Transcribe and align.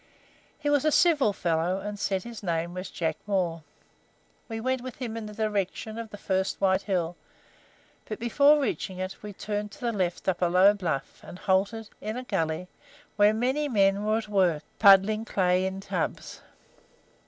He 0.57 0.67
was 0.67 0.83
a 0.83 0.91
civil 0.91 1.31
fellow, 1.31 1.79
and 1.79 1.99
said 1.99 2.23
his 2.23 2.41
name 2.41 2.73
was 2.73 2.89
Jack 2.89 3.17
Moore. 3.27 3.61
We 4.49 4.59
went 4.59 4.81
with 4.81 4.95
him 4.95 5.15
in 5.15 5.27
the 5.27 5.33
direction 5.35 5.99
of 5.99 6.09
the 6.09 6.17
first 6.17 6.59
White 6.59 6.81
Hill, 6.81 7.15
but 8.05 8.17
before 8.17 8.59
reaching 8.59 8.97
it 8.97 9.21
we 9.21 9.31
turned 9.31 9.71
to 9.73 9.79
the 9.79 9.91
left 9.91 10.27
up 10.27 10.41
a 10.41 10.47
low 10.47 10.73
bluff, 10.73 11.19
and 11.23 11.37
halted 11.37 11.89
in 12.01 12.17
a 12.17 12.23
gully 12.23 12.67
where 13.15 13.31
many 13.31 13.67
men 13.69 14.03
were 14.03 14.17
at 14.17 14.27
work 14.27 14.63
puddling 14.79 15.23
clay 15.23 15.67
in 15.67 15.79
tubs. 15.81 16.41